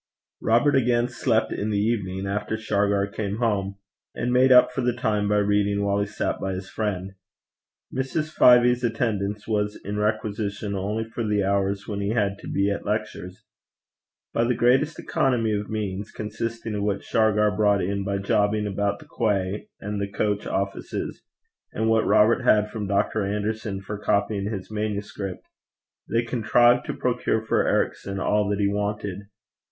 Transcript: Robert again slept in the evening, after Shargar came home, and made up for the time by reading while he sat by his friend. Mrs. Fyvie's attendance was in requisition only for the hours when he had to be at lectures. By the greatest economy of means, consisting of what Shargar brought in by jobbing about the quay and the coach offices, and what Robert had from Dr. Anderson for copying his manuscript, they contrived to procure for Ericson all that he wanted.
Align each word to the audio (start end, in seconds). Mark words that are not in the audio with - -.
Robert 0.41 0.75
again 0.75 1.07
slept 1.09 1.53
in 1.53 1.69
the 1.69 1.77
evening, 1.77 2.25
after 2.25 2.57
Shargar 2.57 3.05
came 3.05 3.37
home, 3.37 3.75
and 4.15 4.33
made 4.33 4.51
up 4.51 4.71
for 4.71 4.81
the 4.81 4.93
time 4.95 5.27
by 5.29 5.37
reading 5.37 5.85
while 5.85 5.99
he 5.99 6.07
sat 6.07 6.39
by 6.39 6.53
his 6.53 6.67
friend. 6.71 7.11
Mrs. 7.93 8.35
Fyvie's 8.35 8.83
attendance 8.83 9.47
was 9.47 9.79
in 9.85 9.99
requisition 9.99 10.73
only 10.73 11.03
for 11.03 11.23
the 11.23 11.43
hours 11.43 11.87
when 11.87 12.01
he 12.01 12.13
had 12.13 12.39
to 12.39 12.47
be 12.47 12.71
at 12.71 12.83
lectures. 12.83 13.45
By 14.33 14.45
the 14.45 14.55
greatest 14.55 14.97
economy 14.97 15.53
of 15.53 15.69
means, 15.69 16.09
consisting 16.09 16.73
of 16.73 16.81
what 16.81 17.03
Shargar 17.03 17.55
brought 17.55 17.83
in 17.83 18.03
by 18.03 18.17
jobbing 18.17 18.65
about 18.65 18.97
the 18.97 19.07
quay 19.07 19.67
and 19.79 20.01
the 20.01 20.11
coach 20.11 20.47
offices, 20.47 21.21
and 21.73 21.87
what 21.87 22.07
Robert 22.07 22.41
had 22.43 22.71
from 22.71 22.87
Dr. 22.87 23.23
Anderson 23.23 23.81
for 23.81 23.99
copying 23.99 24.49
his 24.49 24.71
manuscript, 24.71 25.45
they 26.09 26.23
contrived 26.23 26.87
to 26.87 26.95
procure 26.95 27.45
for 27.45 27.67
Ericson 27.67 28.19
all 28.19 28.49
that 28.49 28.57
he 28.59 28.67
wanted. 28.67 29.27